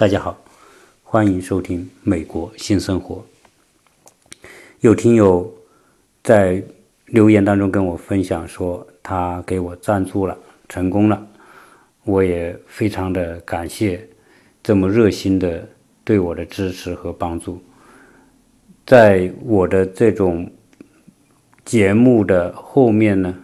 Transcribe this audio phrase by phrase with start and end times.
[0.00, 0.34] 大家好，
[1.02, 3.22] 欢迎收听《美国新生活》。
[4.80, 5.52] 有听友
[6.22, 6.62] 在
[7.04, 10.34] 留言当中跟我分享说，他给我赞助了，
[10.70, 11.22] 成功了，
[12.04, 14.08] 我也非常的感谢
[14.62, 15.68] 这么热心的
[16.02, 17.62] 对我的支持和帮助。
[18.86, 20.50] 在我的这种
[21.62, 23.34] 节目的后面呢，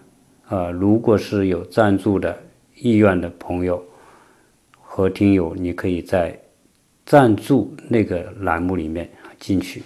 [0.48, 2.34] 啊，如果是有赞助的
[2.76, 3.84] 意愿的朋友
[4.80, 6.34] 和听友，你可以在。
[7.06, 9.80] 赞助那个栏目里面进去，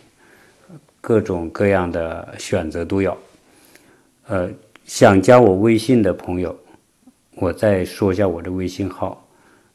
[1.02, 3.15] 各种各样的选择都有。
[4.27, 4.51] 呃，
[4.87, 6.59] 想加我微信的朋友，
[7.34, 9.23] 我再说一下我的微信号：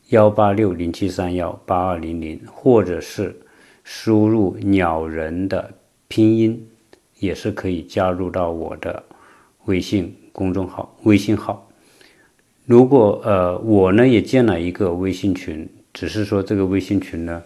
[0.10, 3.40] 幺八六零七三幺八二零零，或者是
[3.84, 5.72] 输入“鸟人”的
[6.08, 6.68] 拼音，
[7.20, 9.04] 也是可以加入到我的
[9.66, 11.70] 微信公众号、微信号。
[12.66, 15.70] 如果呃，我呢也建了一个微信群。
[15.96, 17.42] 只是说这个微信群呢，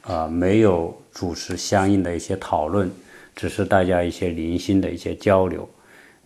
[0.00, 2.90] 啊，没有主持相应的一些讨论，
[3.36, 5.68] 只是大家一些零星的一些交流。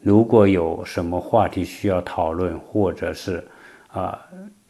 [0.00, 3.44] 如果有什么话题需要讨论，或者是
[3.88, 4.16] 啊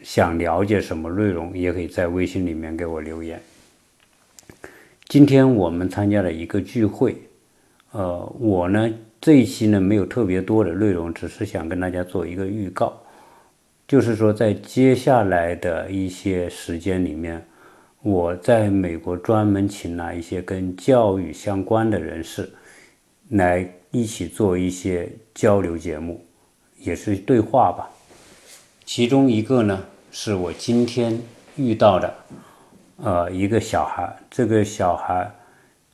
[0.02, 3.38] 想了解什么内容，也可以在微信里面给我留言。
[5.06, 7.16] 今天我们参加了一个聚会，
[7.92, 12.98] 呃，我呢这一期呢没有特别多的内容，只是想跟大家做一个预告。
[13.87, 17.47] 就是说，在接下来的一些时间里面，
[18.03, 22.51] 我在美国专门请了一些跟教育相关的人士，
[23.29, 26.25] 来一起做一些交流节目，
[26.79, 27.91] 也是对话吧。
[28.87, 31.21] 其中一个呢，是我今天
[31.57, 32.15] 遇到的，
[33.03, 34.17] 呃，一个小孩。
[34.31, 35.31] 这个小孩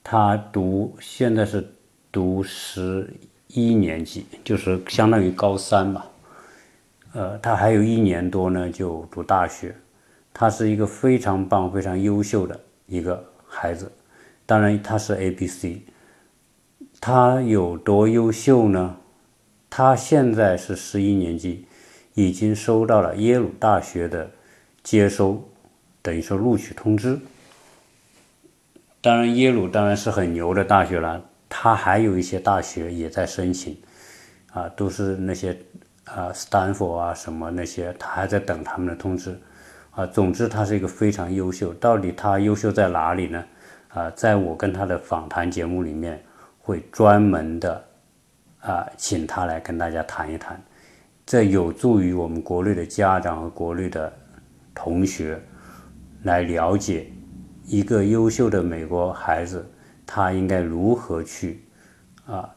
[0.03, 1.69] 他读现在是
[2.13, 3.13] 读十
[3.49, 6.07] 一年级，就是相当于高三吧。
[7.13, 9.75] 呃，他还有一年多呢，就读大学。
[10.33, 13.91] 他是一个非常棒、非常优秀的一个孩子。
[14.47, 15.83] 当然，他是 A、B、C。
[17.01, 18.97] 他有多优秀呢？
[19.69, 21.67] 他现在是十一年级，
[22.15, 24.31] 已经收到了耶鲁大学的
[24.85, 25.49] 接收，
[26.03, 27.19] 等于说录取通知。
[29.01, 31.25] 当然，耶鲁当然是很牛的大学了。
[31.49, 33.77] 他还有一些大学也在申请，
[34.53, 35.59] 啊，都是那些。
[36.17, 39.39] 啊，斯坦福啊，什么那些，他还在等他们的通知，
[39.93, 41.73] 啊，总之他是一个非常优秀。
[41.75, 43.45] 到底他优秀在哪里呢？
[43.89, 46.21] 啊，在我跟他的访谈节目里面，
[46.59, 47.85] 会专门的
[48.61, 50.61] 啊，请他来跟大家谈一谈，
[51.25, 54.13] 这有助于我们国内的家长和国内的
[54.75, 55.41] 同学
[56.25, 57.11] 来了解
[57.65, 59.65] 一个优秀的美国孩子，
[60.05, 61.65] 他应该如何去
[62.27, 62.49] 啊，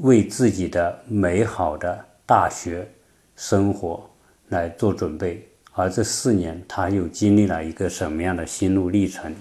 [0.00, 2.04] 为自己的美好的。
[2.28, 2.86] 大学
[3.36, 4.06] 生活
[4.48, 9.34] 来做准备，而这四年他又经历了一个什么样的心路历程？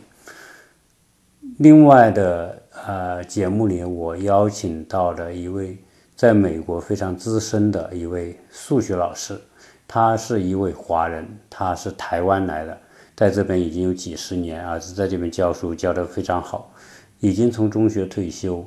[1.57, 5.77] 另外的呃节目里，我邀请到了一位
[6.15, 9.37] 在美国非常资深的一位数学老师，
[9.85, 12.77] 他是一位华人，他是台湾来的，
[13.17, 16.71] 在这边已经有几十年，儿子在这边教书教得非常好，
[17.19, 18.65] 已经从中学退休，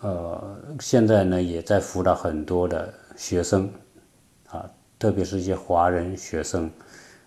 [0.00, 2.92] 呃，现在呢也在辅导很多的。
[3.16, 3.70] 学生，
[4.48, 6.70] 啊，特别是一些华人学生，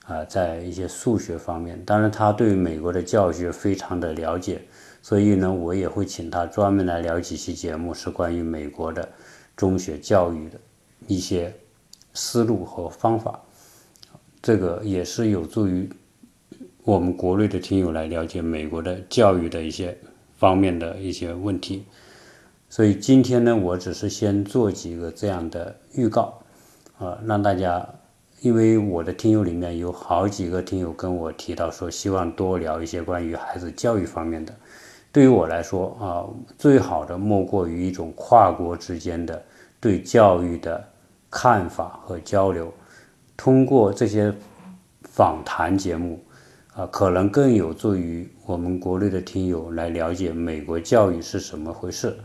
[0.05, 4.61] 啊，在一些数学方面，当然他对美国的教学非常的了解，
[5.01, 9.07] 所以呢，我也会请他专门来聊几期节目，是关于美国的
[9.55, 10.59] 中学教育的
[11.07, 11.53] 一些
[12.13, 13.39] 思路和方法，
[14.41, 15.89] 这个也是有助于
[16.83, 19.97] 我们国内的听友来了解美国的教育的一些
[20.37, 21.85] 方面的一些问题。
[22.69, 26.37] 所以今天呢，我只是先做几个这样的预告，
[26.99, 27.87] 啊，让大家，
[28.41, 34.53] 因为我的听友里面有好几个听友跟我提到说，希望多聊一些关于孩子教育方面的。
[35.13, 39.41] 对于我来说啊，最好的莫过于一种跨国之间的
[39.79, 40.85] 对教育的
[41.31, 42.71] 看法和交流。
[43.37, 44.31] 通过这些
[45.03, 46.19] 访谈节目，
[46.73, 52.15] 啊，可能更有助于我们国内的听友来了解美国教育是什么回事。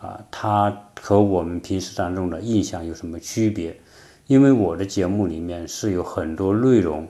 [0.00, 3.78] 啊，它和我们平时当中的印象有什么区别？
[4.26, 7.08] 因为我的节目里面是有很多内容，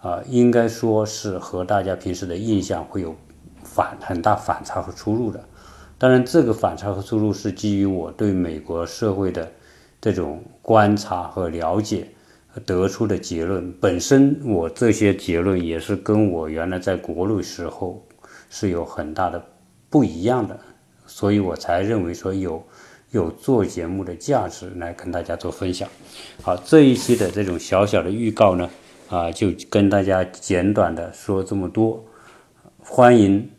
[0.00, 3.14] 啊，应该说是和大家平时的印象会有
[3.62, 5.44] 反很大反差和出入的。
[5.98, 9.50] 当然，这个反差和出入是基于我对美国社会的
[10.00, 12.08] 这种观察和了解
[12.64, 13.70] 得出的结论。
[13.74, 18.02] 本身我这些结论也是跟我原来在国内时候
[18.48, 19.44] 是有很大的
[19.90, 20.58] 不一样的。
[21.10, 22.64] 所以我才认为说有
[23.10, 25.88] 有做节目的价值来跟大家做分享。
[26.40, 28.70] 好，这一期的这种小小的预告呢，
[29.08, 32.02] 啊，就跟大家简短的说这么多。
[32.78, 33.50] 欢迎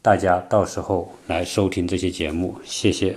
[0.00, 3.16] 大家到时候来收听这些节目，谢谢。